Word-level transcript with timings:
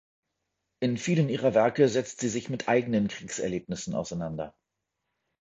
In 0.79 0.97
vielen 0.97 1.29
ihrer 1.29 1.53
Werke 1.53 1.87
setzt 1.87 2.21
sie 2.21 2.29
sich 2.29 2.49
mit 2.49 2.67
eigenen 2.67 3.07
Kriegserlebnissen 3.07 3.93
auseinander. 3.93 4.55